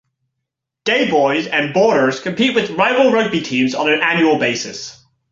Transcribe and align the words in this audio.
Day 0.83 1.11
Boys 1.11 1.45
and 1.45 1.75
Boarders 1.75 2.21
compete 2.21 2.55
with 2.55 2.71
rival 2.71 3.11
rugby 3.11 3.39
teams 3.39 3.75
on 3.75 3.87
an 3.87 4.01
annual 4.01 4.39
basis. 4.39 4.99